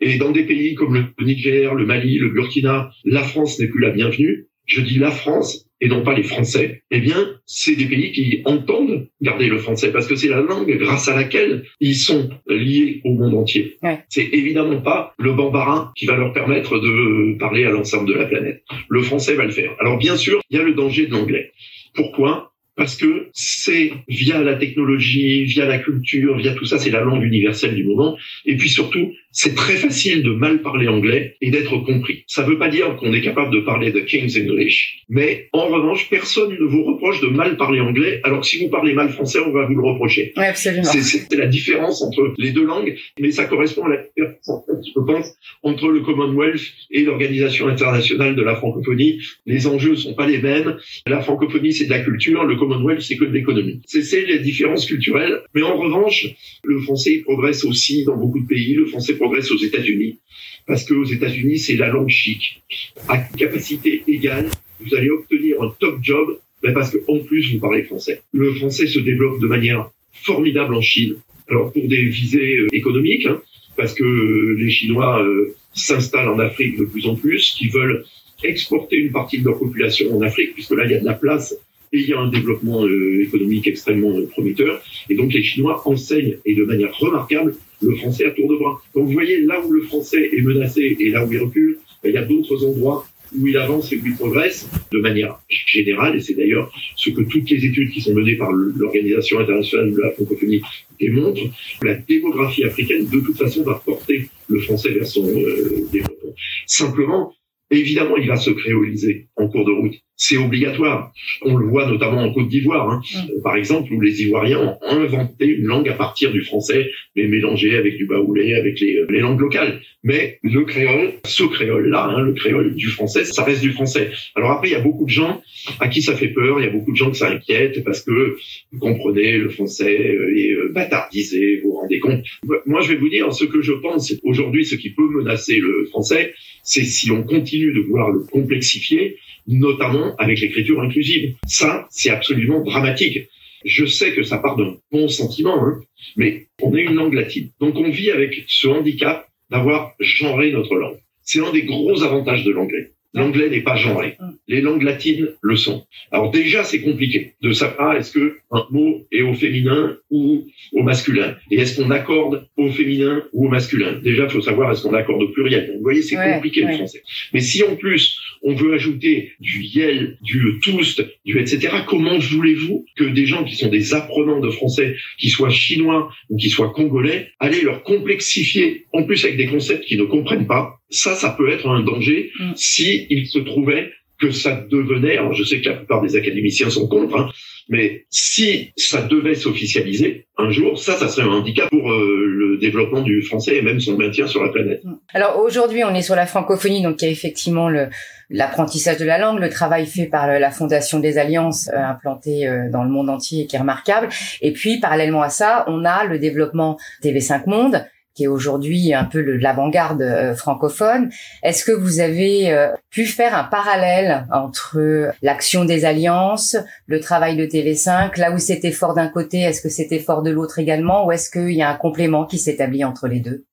Et 0.00 0.18
dans 0.18 0.32
des 0.32 0.44
pays 0.44 0.74
comme 0.74 0.94
le 1.16 1.24
Niger, 1.24 1.74
le 1.74 1.86
Mali, 1.86 2.18
le 2.18 2.28
Burkina, 2.30 2.90
la 3.04 3.22
France 3.22 3.58
n'est 3.58 3.68
plus 3.68 3.80
la 3.80 3.90
bienvenue. 3.90 4.48
Je 4.66 4.80
dis 4.80 4.98
la 4.98 5.10
France 5.10 5.65
et 5.80 5.88
non 5.88 6.02
pas 6.02 6.14
les 6.14 6.22
Français, 6.22 6.82
eh 6.90 7.00
bien, 7.00 7.36
c'est 7.44 7.76
des 7.76 7.86
pays 7.86 8.12
qui 8.12 8.42
entendent 8.44 9.08
garder 9.20 9.48
le 9.48 9.58
français 9.58 9.92
parce 9.92 10.06
que 10.06 10.16
c'est 10.16 10.28
la 10.28 10.40
langue 10.40 10.70
grâce 10.78 11.08
à 11.08 11.14
laquelle 11.14 11.64
ils 11.80 11.94
sont 11.94 12.30
liés 12.46 13.00
au 13.04 13.12
monde 13.12 13.34
entier. 13.34 13.76
C'est 14.08 14.28
évidemment 14.32 14.80
pas 14.80 15.14
le 15.18 15.32
bambara 15.32 15.92
qui 15.96 16.06
va 16.06 16.16
leur 16.16 16.32
permettre 16.32 16.78
de 16.78 17.38
parler 17.38 17.64
à 17.64 17.70
l'ensemble 17.70 18.08
de 18.08 18.14
la 18.14 18.26
planète. 18.26 18.62
Le 18.88 19.02
français 19.02 19.34
va 19.34 19.44
le 19.44 19.50
faire. 19.50 19.74
Alors 19.78 19.98
bien 19.98 20.16
sûr, 20.16 20.40
il 20.50 20.56
y 20.56 20.60
a 20.60 20.64
le 20.64 20.74
danger 20.74 21.06
de 21.06 21.12
l'anglais. 21.12 21.52
Pourquoi? 21.94 22.52
Parce 22.76 22.96
que 22.96 23.28
c'est 23.32 23.92
via 24.08 24.42
la 24.42 24.54
technologie, 24.54 25.44
via 25.44 25.66
la 25.66 25.78
culture, 25.78 26.36
via 26.36 26.52
tout 26.52 26.66
ça, 26.66 26.78
c'est 26.78 26.90
la 26.90 27.00
langue 27.00 27.22
universelle 27.22 27.74
du 27.74 27.84
moment. 27.84 28.16
Et 28.44 28.56
puis 28.56 28.68
surtout, 28.68 29.12
c'est 29.32 29.54
très 29.54 29.74
facile 29.74 30.22
de 30.22 30.30
mal 30.30 30.62
parler 30.62 30.88
anglais 30.88 31.36
et 31.40 31.50
d'être 31.50 31.76
compris. 31.78 32.24
Ça 32.26 32.42
ne 32.42 32.48
veut 32.48 32.58
pas 32.58 32.68
dire 32.68 32.96
qu'on 32.96 33.12
est 33.12 33.20
capable 33.20 33.52
de 33.52 33.60
parler 33.60 33.92
de 33.92 34.00
King's 34.00 34.36
English, 34.36 35.04
mais 35.08 35.48
en 35.52 35.66
revanche, 35.66 36.08
personne 36.08 36.52
ne 36.52 36.64
vous 36.64 36.84
reproche 36.84 37.20
de 37.20 37.28
mal 37.28 37.56
parler 37.56 37.80
anglais, 37.80 38.20
alors 38.24 38.40
que 38.40 38.46
si 38.46 38.58
vous 38.58 38.70
parlez 38.70 38.94
mal 38.94 39.10
français, 39.10 39.38
on 39.40 39.52
va 39.52 39.66
vous 39.66 39.74
le 39.74 39.82
reprocher. 39.82 40.32
Ouais, 40.36 40.46
absolument. 40.46 40.84
C'est 40.84 41.34
la 41.34 41.46
différence 41.46 42.02
entre 42.02 42.34
les 42.38 42.50
deux 42.50 42.64
langues, 42.64 42.96
mais 43.20 43.30
ça 43.30 43.44
correspond 43.44 43.84
à 43.84 43.90
la 43.90 44.02
différence, 44.02 44.64
je 44.94 45.00
pense, 45.00 45.36
entre 45.62 45.88
le 45.88 46.00
Commonwealth 46.00 46.62
et 46.90 47.02
l'Organisation 47.02 47.68
internationale 47.68 48.36
de 48.36 48.42
la 48.42 48.54
francophonie. 48.54 49.20
Les 49.44 49.66
enjeux 49.66 49.96
sont 49.96 50.14
pas 50.14 50.26
les 50.26 50.38
mêmes. 50.38 50.76
La 51.06 51.20
francophonie, 51.20 51.72
c'est 51.72 51.84
de 51.86 51.90
la 51.90 52.00
culture, 52.00 52.44
le 52.44 52.56
Commonwealth, 52.66 53.02
c'est 53.02 53.16
que 53.16 53.24
de 53.24 53.32
l'économie. 53.32 53.80
C'est 53.86 54.26
les 54.26 54.40
différences 54.40 54.86
culturelles, 54.86 55.40
mais 55.54 55.62
en 55.62 55.76
revanche, 55.76 56.26
le 56.64 56.80
français 56.80 57.22
progresse 57.24 57.64
aussi 57.64 58.04
dans 58.04 58.16
beaucoup 58.16 58.40
de 58.40 58.46
pays. 58.46 58.74
Le 58.74 58.86
français 58.86 59.16
progresse 59.16 59.50
aux 59.50 59.58
États-Unis, 59.58 60.18
parce 60.66 60.84
qu'aux 60.84 61.04
États-Unis, 61.04 61.58
c'est 61.58 61.76
la 61.76 61.88
langue 61.88 62.08
chic. 62.08 62.62
À 63.08 63.18
capacité 63.18 64.02
égale, 64.08 64.50
vous 64.80 64.94
allez 64.94 65.10
obtenir 65.10 65.62
un 65.62 65.72
top 65.78 65.98
job, 66.02 66.38
mais 66.62 66.72
parce 66.72 66.90
qu'en 66.90 67.18
plus, 67.20 67.52
vous 67.52 67.60
parlez 67.60 67.84
français. 67.84 68.22
Le 68.32 68.52
français 68.54 68.86
se 68.86 68.98
développe 68.98 69.40
de 69.40 69.46
manière 69.46 69.90
formidable 70.12 70.74
en 70.74 70.80
Chine. 70.80 71.16
Alors, 71.48 71.72
pour 71.72 71.86
des 71.86 72.04
visées 72.06 72.56
euh, 72.58 72.68
économiques, 72.72 73.26
hein, 73.26 73.40
parce 73.76 73.94
que 73.94 74.56
les 74.58 74.70
Chinois 74.70 75.22
euh, 75.22 75.54
s'installent 75.74 76.28
en 76.28 76.38
Afrique 76.40 76.76
de 76.78 76.84
plus 76.84 77.06
en 77.06 77.14
plus, 77.14 77.54
qui 77.56 77.68
veulent 77.68 78.04
exporter 78.42 78.96
une 78.96 79.12
partie 79.12 79.38
de 79.38 79.44
leur 79.44 79.58
population 79.58 80.16
en 80.16 80.22
Afrique, 80.22 80.54
puisque 80.54 80.72
là, 80.72 80.84
il 80.84 80.90
y 80.90 80.94
a 80.94 81.00
de 81.00 81.04
la 81.04 81.14
place 81.14 81.54
et 81.92 82.00
il 82.00 82.08
y 82.08 82.12
a 82.12 82.20
un 82.20 82.28
développement 82.28 82.84
euh, 82.84 83.22
économique 83.22 83.66
extrêmement 83.66 84.14
prometteur. 84.30 84.82
Et 85.08 85.14
donc, 85.14 85.32
les 85.32 85.42
Chinois 85.42 85.82
enseignent, 85.86 86.38
et 86.44 86.54
de 86.54 86.64
manière 86.64 86.96
remarquable, 86.96 87.54
le 87.82 87.94
français 87.96 88.26
à 88.26 88.30
tour 88.30 88.48
de 88.48 88.56
bras. 88.56 88.80
Donc 88.94 89.06
vous 89.06 89.12
voyez, 89.12 89.40
là 89.40 89.60
où 89.64 89.70
le 89.70 89.82
français 89.82 90.30
est 90.32 90.42
menacé 90.42 90.96
et 90.98 91.10
là 91.10 91.24
où 91.24 91.32
il 91.32 91.38
recule, 91.38 91.78
ben, 92.02 92.10
il 92.10 92.14
y 92.14 92.18
a 92.18 92.24
d'autres 92.24 92.64
endroits 92.64 93.06
où 93.36 93.46
il 93.46 93.56
avance 93.56 93.92
et 93.92 93.96
où 93.96 94.06
il 94.06 94.14
progresse 94.14 94.68
de 94.92 94.98
manière 94.98 95.38
générale, 95.48 96.16
et 96.16 96.20
c'est 96.20 96.34
d'ailleurs 96.34 96.72
ce 96.94 97.10
que 97.10 97.22
toutes 97.22 97.50
les 97.50 97.64
études 97.64 97.90
qui 97.90 98.00
sont 98.00 98.14
menées 98.14 98.36
par 98.36 98.52
l'Organisation 98.52 99.40
internationale 99.40 99.92
de 99.92 100.00
la 100.00 100.12
francophonie 100.12 100.62
démontrent, 101.00 101.42
la 101.82 101.94
démographie 101.94 102.64
africaine, 102.64 103.06
de 103.06 103.20
toute 103.20 103.36
façon, 103.36 103.62
va 103.64 103.82
porter 103.84 104.28
le 104.48 104.60
français 104.60 104.90
vers 104.90 105.06
son 105.06 105.26
euh, 105.26 105.86
développement. 105.92 106.34
Simplement, 106.66 107.34
évidemment, 107.70 108.16
il 108.16 108.28
va 108.28 108.36
se 108.36 108.50
créoliser 108.50 109.26
en 109.36 109.48
cours 109.48 109.64
de 109.64 109.72
route 109.72 109.94
c'est 110.16 110.36
obligatoire. 110.36 111.12
On 111.42 111.56
le 111.56 111.66
voit 111.66 111.86
notamment 111.86 112.22
en 112.22 112.32
Côte 112.32 112.48
d'Ivoire, 112.48 112.90
hein. 112.90 113.02
mm. 113.14 113.42
par 113.42 113.56
exemple, 113.56 113.92
où 113.92 114.00
les 114.00 114.22
Ivoiriens 114.22 114.60
ont 114.60 114.78
inventé 114.82 115.46
une 115.46 115.66
langue 115.66 115.88
à 115.88 115.94
partir 115.94 116.32
du 116.32 116.42
français, 116.42 116.90
mais 117.14 117.26
mélangée 117.26 117.76
avec 117.76 117.96
du 117.96 118.06
baoulé, 118.06 118.54
avec 118.54 118.80
les, 118.80 119.00
les 119.08 119.20
langues 119.20 119.40
locales. 119.40 119.80
Mais 120.02 120.38
le 120.42 120.62
créole, 120.62 121.14
ce 121.24 121.42
créole-là, 121.42 122.04
hein, 122.04 122.20
le 122.22 122.32
créole 122.32 122.74
du 122.74 122.86
français, 122.86 123.24
ça 123.24 123.42
reste 123.42 123.60
du 123.60 123.72
français. 123.72 124.10
Alors 124.36 124.52
après, 124.52 124.68
il 124.68 124.72
y 124.72 124.76
a 124.76 124.80
beaucoup 124.80 125.04
de 125.04 125.10
gens 125.10 125.42
à 125.80 125.88
qui 125.88 126.00
ça 126.00 126.14
fait 126.14 126.28
peur, 126.28 126.60
il 126.60 126.64
y 126.64 126.68
a 126.68 126.70
beaucoup 126.70 126.92
de 126.92 126.96
gens 126.96 127.10
que 127.10 127.16
ça 127.16 127.28
inquiète 127.28 127.82
parce 127.84 128.02
que 128.02 128.36
vous 128.72 128.78
comprenez, 128.78 129.36
le 129.36 129.48
français 129.48 129.92
est 129.92 130.52
euh, 130.52 130.70
bâtardisé, 130.72 131.60
vous 131.62 131.70
vous 131.70 131.76
rendez 131.76 131.98
compte. 131.98 132.24
Moi, 132.66 132.80
je 132.82 132.92
vais 132.92 132.96
vous 132.96 133.08
dire 133.08 133.32
ce 133.32 133.44
que 133.44 133.60
je 133.60 133.72
pense. 133.72 134.14
Aujourd'hui, 134.22 134.64
ce 134.64 134.76
qui 134.76 134.90
peut 134.90 135.08
menacer 135.08 135.58
le 135.58 135.86
français, 135.90 136.34
c'est 136.62 136.84
si 136.84 137.10
on 137.10 137.22
continue 137.22 137.72
de 137.72 137.80
vouloir 137.80 138.10
le 138.10 138.20
complexifier, 138.20 139.16
notamment 139.46 140.14
avec 140.16 140.40
l'écriture 140.40 140.80
inclusive. 140.80 141.34
Ça, 141.46 141.86
c'est 141.90 142.10
absolument 142.10 142.62
dramatique. 142.62 143.28
je 143.64 143.84
sais 143.84 144.12
que 144.12 144.22
ça 144.22 144.38
part 144.38 144.56
d'un 144.56 144.76
bon 144.92 145.08
sentiment, 145.08 145.64
hein, 145.64 145.80
mais 146.16 146.46
on 146.62 146.74
est 146.76 146.82
une 146.82 146.94
langue 146.94 147.14
latine. 147.14 147.50
Donc 147.60 147.76
on 147.76 147.90
vit 147.90 148.10
avec 148.10 148.44
ce 148.46 148.68
handicap 148.68 149.26
d'avoir 149.50 149.92
genré 149.98 150.52
notre 150.52 150.74
langue. 150.76 150.98
C'est 151.22 151.40
un 151.40 151.52
des 151.52 151.62
gros 151.62 152.02
avantages 152.02 152.44
de 152.44 152.52
l'anglais. 152.52 152.92
L'anglais 153.16 153.48
n'est 153.48 153.62
pas 153.62 153.76
genré. 153.76 154.16
Mm. 154.20 154.30
Les 154.46 154.60
langues 154.60 154.82
latines 154.82 155.28
le 155.40 155.56
sont. 155.56 155.86
Alors 156.12 156.30
déjà, 156.30 156.62
c'est 156.64 156.82
compliqué 156.82 157.32
de 157.42 157.52
savoir 157.52 157.96
est-ce 157.96 158.12
que 158.12 158.36
un 158.52 158.66
mot 158.70 159.06
est 159.10 159.22
au 159.22 159.32
féminin 159.34 159.96
ou 160.10 160.46
au 160.72 160.82
masculin. 160.82 161.34
Et 161.50 161.56
est-ce 161.56 161.80
qu'on 161.80 161.90
accorde 161.90 162.46
au 162.56 162.68
féminin 162.70 163.22
ou 163.32 163.46
au 163.46 163.48
masculin? 163.48 163.98
Déjà, 164.02 164.24
il 164.24 164.30
faut 164.30 164.42
savoir 164.42 164.70
est-ce 164.70 164.82
qu'on 164.82 164.94
accorde 164.94 165.22
au 165.22 165.28
pluriel. 165.28 165.72
vous 165.76 165.82
voyez, 165.82 166.02
c'est 166.02 166.16
compliqué 166.16 166.60
le 166.60 166.74
français. 166.74 167.02
Mais 167.32 167.40
si 167.40 167.62
en 167.64 167.74
plus, 167.74 168.20
on 168.42 168.54
veut 168.54 168.74
ajouter 168.74 169.32
du 169.40 169.62
yel, 169.62 170.18
du 170.22 170.60
toust, 170.62 171.02
du 171.24 171.38
etc., 171.40 171.68
comment 171.86 172.18
voulez-vous 172.18 172.84
que 172.96 173.04
des 173.04 173.24
gens 173.24 173.44
qui 173.44 173.56
sont 173.56 173.68
des 173.68 173.94
apprenants 173.94 174.40
de 174.40 174.50
français, 174.50 174.96
qui 175.18 175.30
soient 175.30 175.50
chinois 175.50 176.10
ou 176.28 176.36
qui 176.36 176.50
soient 176.50 176.70
congolais, 176.70 177.28
allez 177.40 177.62
leur 177.62 177.82
complexifier, 177.82 178.84
en 178.92 179.04
plus 179.04 179.24
avec 179.24 179.38
des 179.38 179.46
concepts 179.46 179.84
qu'ils 179.84 179.98
ne 179.98 180.04
comprennent 180.04 180.46
pas 180.46 180.78
ça, 180.90 181.14
ça 181.14 181.30
peut 181.30 181.50
être 181.50 181.68
un 181.68 181.82
danger 181.82 182.30
mm. 182.38 182.52
si 182.56 183.06
il 183.10 183.26
se 183.26 183.38
trouvait 183.38 183.90
que 184.18 184.30
ça 184.30 184.64
devenait, 184.70 185.18
alors 185.18 185.34
je 185.34 185.44
sais 185.44 185.60
que 185.60 185.68
la 185.68 185.76
plupart 185.76 186.00
des 186.02 186.16
académiciens 186.16 186.70
sont 186.70 186.88
contre, 186.88 187.16
hein, 187.16 187.28
mais 187.68 188.06
si 188.10 188.72
ça 188.76 189.02
devait 189.02 189.34
s'officialiser 189.34 190.26
un 190.38 190.50
jour, 190.50 190.78
ça, 190.78 190.94
ça 190.94 191.08
serait 191.08 191.26
un 191.26 191.32
handicap 191.32 191.68
pour 191.68 191.90
euh, 191.90 192.24
le 192.26 192.58
développement 192.58 193.02
du 193.02 193.22
français 193.22 193.56
et 193.56 193.62
même 193.62 193.80
son 193.80 193.98
maintien 193.98 194.26
sur 194.26 194.42
la 194.42 194.50
planète. 194.50 194.82
Mm. 194.84 194.94
Alors 195.12 195.38
aujourd'hui, 195.40 195.84
on 195.84 195.94
est 195.94 196.02
sur 196.02 196.14
la 196.14 196.26
francophonie, 196.26 196.82
donc 196.82 197.02
il 197.02 197.06
y 197.06 197.08
a 197.08 197.10
effectivement 197.10 197.68
le 197.68 197.88
l'apprentissage 198.28 198.98
de 198.98 199.04
la 199.04 199.18
langue, 199.18 199.38
le 199.38 199.48
travail 199.48 199.86
fait 199.86 200.06
par 200.06 200.26
la 200.26 200.50
Fondation 200.50 200.98
des 200.98 201.18
Alliances 201.18 201.68
euh, 201.72 201.78
implantée 201.78 202.48
euh, 202.48 202.68
dans 202.70 202.82
le 202.82 202.90
monde 202.90 203.08
entier 203.08 203.46
qui 203.46 203.56
est 203.56 203.58
remarquable. 203.58 204.08
Et 204.40 204.52
puis 204.52 204.80
parallèlement 204.80 205.22
à 205.22 205.28
ça, 205.28 205.64
on 205.68 205.84
a 205.84 206.04
le 206.04 206.18
développement 206.18 206.76
TV5 207.02 207.48
Monde 207.48 207.84
qui 208.16 208.24
est 208.24 208.28
aujourd'hui 208.28 208.94
un 208.94 209.04
peu 209.04 209.20
l'avant-garde 209.20 210.02
euh, 210.02 210.34
francophone. 210.34 211.10
Est-ce 211.42 211.64
que 211.64 211.72
vous 211.72 212.00
avez 212.00 212.50
euh, 212.50 212.72
pu 212.90 213.04
faire 213.04 213.36
un 213.36 213.44
parallèle 213.44 214.26
entre 214.32 215.12
l'action 215.22 215.64
des 215.64 215.84
alliances, 215.84 216.56
le 216.86 216.98
travail 216.98 217.36
de 217.36 217.44
TV5, 217.44 218.18
là 218.18 218.32
où 218.32 218.38
c'était 218.38 218.72
fort 218.72 218.94
d'un 218.94 219.08
côté, 219.08 219.40
est-ce 219.40 219.60
que 219.60 219.68
c'était 219.68 220.00
fort 220.00 220.22
de 220.22 220.30
l'autre 220.30 220.58
également, 220.58 221.06
ou 221.06 221.12
est-ce 221.12 221.30
qu'il 221.30 221.54
y 221.54 221.62
a 221.62 221.70
un 221.70 221.76
complément 221.76 222.24
qui 222.24 222.38
s'établit 222.38 222.84
entre 222.84 223.06
les 223.06 223.20
deux? 223.20 223.44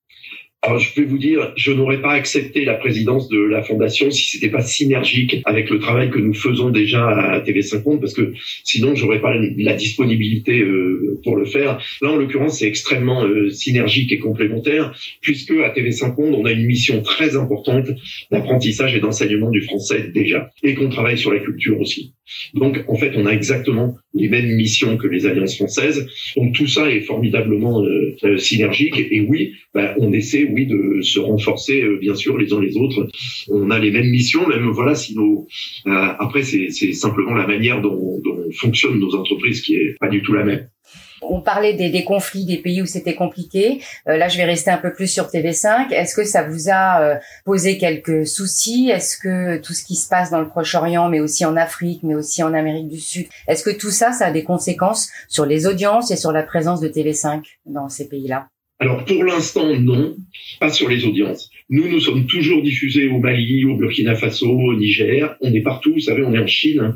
Alors, 0.66 0.80
je 0.80 0.94
peux 0.94 1.04
vous 1.04 1.18
dire, 1.18 1.52
je 1.58 1.74
n'aurais 1.74 2.00
pas 2.00 2.14
accepté 2.14 2.64
la 2.64 2.76
présidence 2.76 3.28
de 3.28 3.38
la 3.38 3.64
fondation 3.64 4.10
si 4.12 4.30
c'était 4.30 4.50
pas 4.50 4.62
synergique 4.62 5.42
avec 5.44 5.70
le 5.70 5.78
travail 5.78 6.10
que 6.10 6.20
nous 6.20 6.34
faisons 6.34 6.70
déjà 6.70 7.06
à 7.06 7.40
TV5 7.42 7.84
Monde, 7.84 8.00
parce 8.00 8.14
que 8.14 8.34
sinon, 8.64 8.96
j'aurais 8.96 9.20
pas 9.20 9.34
la, 9.58 9.74
disponibilité 9.74 10.62
euh, 10.62 11.20
pour 11.26 11.36
le 11.36 11.44
faire. 11.44 11.82
Là, 12.02 12.12
en 12.12 12.16
l'occurrence, 12.16 12.60
c'est 12.60 12.68
extrêmement 12.68 13.26
euh, 13.26 13.50
synergique 13.50 14.14
et 14.14 14.20
complémentaire, 14.20 14.96
puisque 15.20 15.52
à 15.52 15.74
TV5 15.74 16.16
Monde, 16.16 16.36
on 16.36 16.46
a 16.46 16.52
une 16.54 16.66
mission 16.66 17.02
très 17.02 17.36
importante 17.36 17.90
d'apprentissage 18.32 18.96
et 18.96 19.02
d'enseignement 19.02 19.50
du 19.50 19.64
français 19.64 20.12
déjà, 20.14 20.50
et 20.64 20.76
qu'on 20.76 20.88
travaille 20.88 21.18
sur 21.18 21.34
la 21.34 21.40
culture 21.40 21.78
aussi. 21.82 22.14
Donc, 22.54 22.86
en 22.88 22.96
fait, 22.96 23.12
on 23.18 23.26
a 23.26 23.32
exactement 23.32 23.98
les 24.14 24.30
mêmes 24.30 24.56
missions 24.56 24.98
que 24.98 25.08
les 25.08 25.26
alliances 25.26 25.56
françaises. 25.56 26.08
Donc, 26.36 26.54
tout 26.54 26.68
ça 26.68 26.90
est 26.92 27.02
formidablement 27.02 27.84
euh, 27.84 28.38
synergique. 28.38 28.96
Et 28.98 29.22
oui, 29.22 29.54
bah, 29.74 29.96
on 29.98 30.14
essaie 30.14 30.46
oui, 30.46 30.68
de 30.68 31.02
se 31.02 31.20
renforcer, 31.20 31.82
euh, 31.82 31.98
bien 31.98 32.16
sûr, 32.16 32.38
les 32.38 32.54
uns 32.54 32.62
les 32.62 32.78
autres. 32.78 33.08
On 33.50 33.72
a 33.72 33.80
les 33.80 33.92
mêmes 33.92 34.10
missions, 34.10 34.48
même 34.48 34.70
voilà, 34.70 34.96
si 34.96 35.16
nos, 35.16 35.48
euh, 35.88 35.92
après, 36.20 36.44
c'est 36.44 36.70
simplement 36.94 37.34
la 37.34 37.48
manière 37.48 37.82
dont, 37.82 38.20
dont 38.24 38.40
fonctionnent 38.54 39.00
nos 39.00 39.16
entreprises 39.16 39.62
qui 39.62 39.76
est 39.76 39.96
pas 40.00 40.10
du 40.10 40.22
tout 40.22 40.34
la 40.34 40.44
même. 40.44 40.68
On 41.30 41.42
parlait 41.42 41.74
des, 41.74 41.90
des, 41.90 42.04
conflits 42.04 42.46
des 42.46 42.58
pays 42.58 42.82
où 42.82 42.86
c'était 42.86 43.16
compliqué. 43.16 43.82
Euh, 44.08 44.18
là, 44.18 44.28
je 44.28 44.38
vais 44.38 44.46
rester 44.46 44.72
un 44.72 44.78
peu 44.78 44.94
plus 44.94 45.08
sur 45.08 45.26
TV5. 45.26 45.92
Est-ce 45.92 46.16
que 46.16 46.24
ça 46.24 46.44
vous 46.44 46.70
a 46.70 47.02
euh, 47.02 47.16
posé 47.46 47.78
quelques 47.78 48.28
soucis? 48.28 48.90
Est-ce 48.90 49.18
que 49.18 49.58
tout 49.58 49.74
ce 49.74 49.84
qui 49.84 49.96
se 49.96 50.08
passe 50.08 50.32
dans 50.32 50.42
le 50.42 50.48
Proche-Orient, 50.48 51.10
mais 51.10 51.20
aussi 51.20 51.46
en 51.46 51.56
Afrique, 51.56 52.02
mais 52.04 52.16
aussi 52.16 52.44
en 52.44 52.54
Amérique 52.54 52.90
du 52.90 53.00
Sud, 53.00 53.28
est-ce 53.48 53.64
que 53.64 53.76
tout 53.76 53.92
ça, 53.92 54.12
ça 54.12 54.28
a 54.28 54.32
des 54.32 54.44
conséquences 54.44 55.10
sur 55.30 55.46
les 55.46 55.68
audiences 55.68 56.12
et 56.12 56.18
sur 56.18 56.32
la 56.32 56.44
présence 56.44 56.80
de 56.82 56.88
TV5 56.88 57.44
dans 57.66 57.90
ces 57.90 58.08
pays-là? 58.08 58.48
Alors 58.80 59.06
pour 59.06 59.24
l'instant, 59.24 59.80
non, 59.80 60.16
pas 60.60 60.70
sur 60.70 60.90
les 60.90 61.06
audiences. 61.06 61.50
Nous, 61.70 61.88
nous 61.88 62.02
sommes 62.02 62.26
toujours 62.26 62.62
diffusés 62.62 63.08
au 63.08 63.20
Mali, 63.20 63.64
au 63.64 63.78
Burkina 63.78 64.16
Faso, 64.16 64.50
au 64.50 64.74
Niger. 64.76 65.38
On 65.40 65.54
est 65.54 65.62
partout, 65.62 65.94
vous 65.94 66.02
savez, 66.02 66.24
on 66.24 66.34
est 66.34 66.40
en 66.40 66.48
Chine. 66.48 66.96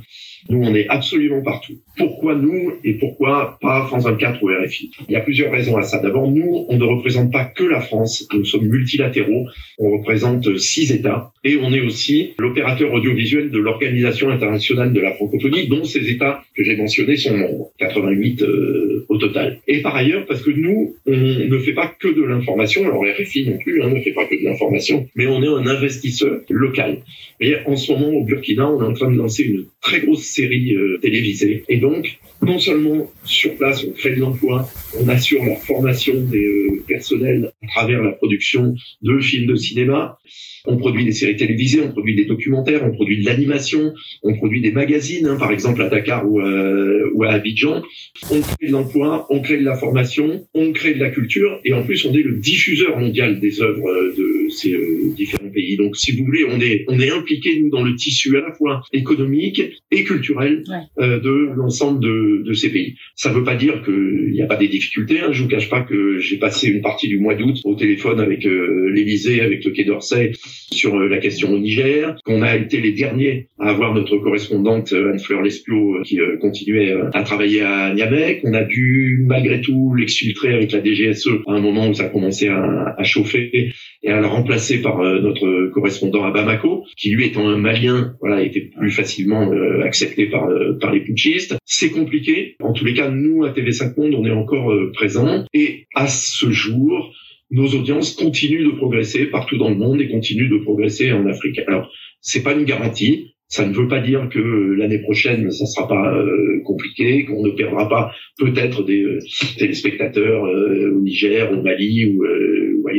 Nous, 0.50 0.60
on 0.60 0.74
est 0.75 0.88
absolument 0.88 1.41
partout. 1.41 1.74
Pourquoi 1.98 2.36
nous 2.36 2.74
et 2.84 2.94
pourquoi 2.94 3.58
pas 3.62 3.86
France 3.88 4.03
24 4.06 4.44
ou 4.44 4.48
RFI 4.48 4.91
Il 5.08 5.13
y 5.13 5.15
a 5.15 5.22
plusieurs 5.22 5.51
raisons 5.51 5.77
à 5.77 5.84
ça. 5.84 6.00
D'abord, 6.00 6.29
nous, 6.29 6.65
on 6.70 6.77
ne 6.77 6.84
représente 6.84 7.32
pas 7.32 7.46
que 7.46 7.63
la 7.63 7.82
France. 7.82 8.27
Nous 8.34 8.46
sommes 8.46 8.67
multilatéraux. 8.67 9.48
On 9.79 9.91
représente 9.98 10.58
six 10.58 10.91
États. 10.91 11.32
Et 11.44 11.58
on 11.62 11.74
est 11.74 11.82
aussi 11.82 12.34
l'opérateur 12.39 12.94
audiovisuel 12.94 13.50
de 13.51 13.60
l'Organisation 13.60 14.29
internationale 14.29 14.94
de 14.94 15.00
la 15.00 15.13
francophonie, 15.13 15.67
dont 15.67 15.84
ces 15.84 16.10
États 16.10 16.44
que 16.56 16.63
j'ai 16.63 16.75
mentionnés 16.75 17.17
sont 17.17 17.36
membres. 17.36 17.72
88 17.79 18.41
euh, 18.41 19.06
au 19.10 19.17
total. 19.17 19.60
Et 19.67 19.82
par 19.82 19.96
ailleurs, 19.96 20.25
parce 20.25 20.41
que 20.41 20.51
nous, 20.51 20.96
on 21.06 21.12
ne 21.12 21.58
fait 21.60 21.74
pas 21.74 21.88
que 21.88 22.08
de 22.08 22.24
l'information. 22.24 22.86
Alors 22.86 23.03
RFI 23.03 23.50
non 23.50 23.58
plus 23.58 23.82
hein, 23.82 23.89
ne 23.89 24.01
fait 24.01 24.12
pas 24.12 24.25
que 24.25 24.36
de 24.36 24.44
l'information. 24.44 25.08
Mais 25.15 25.27
on 25.27 25.41
est 25.41 25.48
un 25.48 25.67
investisseur 25.67 26.41
local. 26.50 27.00
Et 27.39 27.56
en 27.65 27.75
ce 27.75 27.91
moment, 27.91 28.10
au 28.10 28.24
Burkina, 28.24 28.70
on 28.70 28.82
est 28.82 28.86
en 28.86 28.94
train 28.94 29.12
de 29.12 29.17
lancer 29.17 29.44
une 29.44 29.65
très 29.82 30.01
grosse 30.01 30.26
série 30.27 30.75
euh, 30.75 30.98
télévisée. 31.01 31.63
Et 31.69 31.77
donc, 31.77 32.19
non 32.41 32.60
seulement 32.60 33.12
sur 33.24 33.55
place, 33.55 33.84
on 33.84 33.91
crée 33.91 34.15
de 34.15 34.19
l'emploi, 34.19 34.69
on 35.00 35.07
assure 35.07 35.43
la 35.43 35.55
formation 35.55 36.13
des 36.22 36.46
euh, 36.46 36.84
personnels 36.88 37.51
à 37.63 37.67
travers 37.67 38.03
la 38.03 38.12
production 38.12 38.75
de 39.01 39.19
films 39.19 39.48
de 39.48 39.55
cinéma, 39.55 40.17
on 40.65 40.77
produit 40.77 41.05
des 41.05 41.13
séries 41.13 41.38
télévisées, 41.38 41.81
on 41.81 41.91
produit 41.91 42.15
des 42.15 42.25
documentaires, 42.25 42.84
on 42.84 42.91
produit 42.91 43.22
de 43.22 43.25
l'animation, 43.25 43.93
on 44.22 44.36
produit 44.36 44.62
des 44.62 44.72
magazines, 44.72 45.25
hein, 45.25 45.38
par 45.38 45.51
exemple 45.51 45.81
à 45.81 45.89
Dakar 45.89 46.29
ou, 46.29 46.41
euh, 46.41 47.10
ou 47.13 47.24
à 47.24 47.29
Abidjan. 47.29 47.81
On 48.29 48.41
crée 48.41 48.67
de 48.67 48.72
l'emploi, 48.72 49.25
on 49.29 49.41
crée 49.41 49.57
de 49.57 49.63
la 49.63 49.77
formation, 49.77 50.46
on 50.53 50.74
crée 50.74 50.93
de 50.93 51.00
la 51.00 51.10
culture, 51.10 51.60
et 51.63 51.74
en 51.74 51.84
plus 51.84 52.05
on 52.05 52.13
est 52.13 52.22
le 52.22 52.36
diffuseur 52.36 53.00
mondial 53.00 53.39
des 53.39 53.62
œuvres 53.62 54.13
de 54.17 54.50
ces 54.50 54.77
différents 55.15 55.37
pays. 55.58 55.76
Donc, 55.78 55.96
si 55.98 56.12
vous 56.16 56.24
voulez, 56.26 56.46
on 56.48 56.60
est 56.62 56.86
on 56.88 57.00
est 57.00 57.10
impliqué 57.10 57.60
nous 57.60 57.70
dans 57.70 57.84
le 57.84 57.96
tissu 57.96 58.38
à 58.38 58.42
la 58.42 58.54
fois 58.54 58.84
économique 58.94 59.62
et 59.92 60.04
culturel 60.04 60.64
euh, 61.00 61.20
de 61.20 61.36
l'ensemble 61.56 62.00
de, 62.00 62.44
de, 62.46 62.54
ces 62.54 62.72
pays. 62.72 62.96
Ça 63.16 63.30
ne 63.30 63.36
veut 63.36 63.44
pas 63.44 63.56
dire 63.56 63.82
qu'il 63.84 64.32
n'y 64.32 64.42
a 64.42 64.46
pas 64.46 64.56
des 64.56 64.68
difficultés. 64.68 65.20
Hein. 65.20 65.32
Je 65.32 65.42
vous 65.44 65.50
cache 65.50 65.70
pas 65.70 65.82
que 65.82 66.20
j'ai 66.20 66.38
passé 66.38 66.68
une 66.68 66.82
partie 66.82 67.08
du 67.08 67.20
mois 67.20 67.36
d'août 67.36 67.58
au 67.64 67.76
téléphone 67.76 68.20
avec 68.20 68.46
euh, 68.46 68.92
l'Élysée, 68.94 69.42
avec 69.42 69.64
le 69.66 69.72
Quai 69.72 69.84
d'Orsay 69.84 70.32
sur 70.72 70.96
euh, 70.96 71.08
la 71.08 71.18
question 71.18 71.52
au 71.54 71.60
Niger, 71.60 72.16
qu'on 72.26 72.42
a 72.42 72.56
été 72.56 72.80
les 72.80 72.92
derniers 72.92 73.48
à 73.60 73.70
avoir 73.70 73.94
notre 73.94 74.18
correspondante 74.18 74.94
euh, 74.94 75.12
Anne-Fleur 75.12 75.42
Lesplot 75.42 76.04
qui 76.04 76.20
continuait 76.42 76.94
à 77.14 77.24
travailler 77.24 77.62
à 77.62 77.94
Niamey, 77.94 78.40
qu'on 78.42 78.54
a 78.54 78.64
dû 78.64 79.24
malgré 79.26 79.62
tout 79.62 79.94
l'exfiltrer 79.96 80.54
avec 80.54 80.72
la 80.72 80.84
DGSE 80.84 81.30
à 81.48 81.54
un 81.54 81.62
moment 81.62 81.88
où 81.90 81.94
ça 81.94 82.10
commençait 82.10 82.50
à, 82.50 82.96
à 82.98 83.04
chauffer 83.04 83.72
et 84.04 84.10
à 84.10 84.20
le 84.22 84.28
remplacer 84.28 84.82
par 84.82 84.98
notre 85.02 85.47
correspondant 85.74 86.24
à 86.24 86.32
Bamako, 86.32 86.86
qui 86.98 87.10
lui 87.12 87.25
étant 87.25 87.48
un 87.48 87.58
Malien, 87.58 88.16
voilà, 88.20 88.42
était 88.42 88.70
plus 88.77 88.92
facilement 88.92 89.51
accepté 89.84 90.27
par 90.27 90.48
par 90.80 90.94
les 90.94 91.01
putschistes. 91.01 91.58
C'est 91.66 91.92
compliqué. 91.92 92.56
En 92.62 92.74
tous 92.74 92.86
les 92.86 92.94
cas, 92.94 93.10
nous 93.10 93.44
à 93.44 93.51
TV5 93.51 94.00
Monde, 94.00 94.16
on 94.16 94.25
est 94.25 94.32
encore 94.32 94.74
présents 94.94 95.46
et 95.54 95.88
à 95.96 96.08
ce 96.08 96.51
jour, 96.51 97.13
nos 97.51 97.68
audiences 97.68 98.13
continuent 98.13 98.66
de 98.66 98.75
progresser 98.75 99.25
partout 99.25 99.58
dans 99.58 99.70
le 99.70 99.75
monde 99.75 100.01
et 100.01 100.10
continuent 100.10 100.50
de 100.50 100.58
progresser 100.63 101.12
en 101.12 101.25
Afrique. 101.27 101.60
Alors, 101.68 101.89
c'est 102.22 102.44
pas 102.44 102.54
une 102.54 102.66
garantie. 102.66 103.34
Ça 103.50 103.66
ne 103.66 103.74
veut 103.74 103.88
pas 103.88 104.01
dire 104.01 104.27
que 104.30 104.39
l'année 104.77 105.00
prochaine, 105.00 105.50
ça 105.51 105.66
sera 105.66 105.88
pas 105.88 106.13
euh, 106.18 106.62
compliqué, 106.66 107.24
qu'on 107.24 107.42
ne 107.46 107.51
perdra 107.51 107.88
pas 107.88 108.12
peut-être 108.38 108.84
des 108.84 109.01
euh, 109.01 109.20
téléspectateurs 109.58 110.46
euh, 110.46 110.92
au 110.94 111.00
Niger, 111.00 111.50
au 111.54 111.62
Mali 111.62 112.13
ou, 112.13 112.25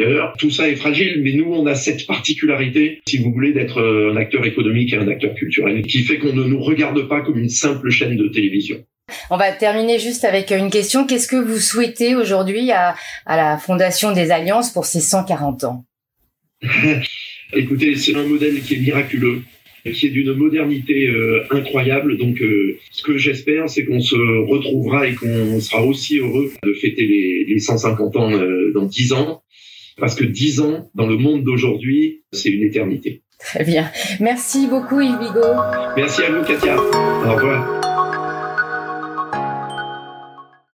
ailleurs. 0.03 0.35
Tout 0.39 0.51
ça 0.51 0.69
est 0.69 0.77
fragile, 0.77 1.21
mais 1.23 1.33
nous, 1.33 1.53
on 1.53 1.67
a 1.67 1.75
cette 1.75 2.07
particularité, 2.07 3.01
si 3.09 3.19
vous 3.19 3.33
voulez, 3.33 3.53
d'être 3.53 3.83
un 3.83 4.17
acteur 4.17 4.45
économique 4.45 4.93
et 4.93 4.97
un 4.97 5.09
acteur 5.09 5.35
culturel, 5.35 5.83
qui 5.83 6.03
fait 6.03 6.19
qu'on 6.19 6.33
ne 6.33 6.45
nous 6.45 6.61
regarde 6.61 7.09
pas 7.09 7.21
comme 7.21 7.39
une 7.39 7.49
simple 7.49 7.91
chaîne 7.91 8.17
de 8.17 8.29
télévision. 8.29 8.85
On 9.31 9.37
va 9.37 9.53
terminer 9.53 9.99
juste 9.99 10.25
avec 10.25 10.51
une 10.51 10.71
question. 10.71 11.07
Qu'est-ce 11.07 11.29
que 11.29 11.37
vous 11.37 11.59
souhaitez 11.59 12.15
aujourd'hui 12.15 12.71
à, 12.73 12.95
la 13.27 13.59
Fondation 13.59 14.13
des 14.13 14.31
Alliances 14.31 14.73
pour 14.73 14.85
ses 14.85 15.01
140 15.01 15.65
ans? 15.65 15.85
Écoutez, 17.55 17.97
c'est 17.97 18.15
un 18.15 18.25
modèle 18.25 18.61
qui 18.61 18.75
est 18.75 18.79
miraculeux 18.79 19.43
qui 19.93 20.07
est 20.07 20.11
d'une 20.11 20.33
modernité 20.33 21.09
euh, 21.09 21.45
incroyable. 21.51 22.17
Donc, 22.17 22.41
euh, 22.43 22.77
ce 22.91 23.03
que 23.03 23.17
j'espère, 23.17 23.69
c'est 23.69 23.85
qu'on 23.85 24.01
se 24.01 24.17
retrouvera 24.17 25.07
et 25.07 25.15
qu'on 25.15 25.61
sera 25.61 25.83
aussi 25.85 26.19
heureux 26.19 26.53
de 26.63 26.73
fêter 26.75 27.07
les, 27.07 27.59
150 27.59 28.17
ans 28.17 28.33
euh, 28.33 28.71
dans 28.73 28.85
10 28.85 29.13
ans, 29.15 29.43
parce 29.99 30.15
que 30.15 30.25
10 30.25 30.61
ans, 30.61 30.91
dans 30.95 31.07
le 31.07 31.17
monde 31.17 31.45
d'aujourd'hui, 31.45 32.23
c'est 32.33 32.51
une 32.51 32.63
éternité. 32.63 33.23
Très 33.39 33.65
bien. 33.65 33.91
Merci 34.21 34.67
beaucoup, 34.67 35.01
Yves 35.01 35.19
Bigot. 35.19 35.55
Merci 35.97 36.23
à 36.23 36.33
vous, 36.33 36.45
Katia. 36.45 36.77
Au 36.77 37.35
revoir. 37.35 37.98